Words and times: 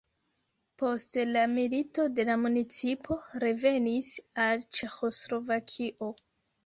Post 0.83 1.11
la 1.33 1.43
milito 1.51 2.07
la 2.29 2.37
municipo 2.45 3.17
revenis 3.45 4.13
al 4.47 4.65
Ĉeĥoslovakio. 4.79 6.15